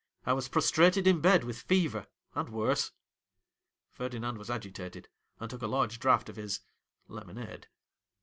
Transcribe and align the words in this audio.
I 0.25 0.33
was 0.33 0.49
prostrated 0.49 1.05
in 1.05 1.21
bed 1.21 1.43
with 1.43 1.61
fever— 1.61 2.07
and 2.33 2.49
worse.' 2.49 2.91
Ferdinand 3.91 4.39
was 4.39 4.49
agitated, 4.49 5.07
and 5.39 5.47
took 5.47 5.61
a 5.61 5.67
large 5.67 5.99
draught 5.99 6.27
of 6.27 6.37
his 6.37 6.61
lemonade. 7.07 7.67